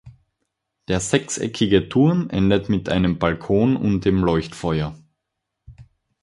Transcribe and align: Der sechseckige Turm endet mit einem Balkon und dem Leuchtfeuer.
Der 0.87 0.99
sechseckige 0.99 1.87
Turm 1.87 2.27
endet 2.31 2.69
mit 2.69 2.89
einem 2.89 3.19
Balkon 3.19 3.75
und 3.77 4.03
dem 4.03 4.23
Leuchtfeuer. 4.23 4.97